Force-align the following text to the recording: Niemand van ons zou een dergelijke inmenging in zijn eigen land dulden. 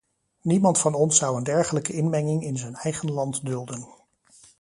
Niemand 0.41 0.79
van 0.79 0.93
ons 0.93 1.17
zou 1.17 1.37
een 1.37 1.43
dergelijke 1.43 1.93
inmenging 1.93 2.43
in 2.43 2.57
zijn 2.57 2.75
eigen 2.75 3.11
land 3.11 3.45
dulden. 3.45 3.87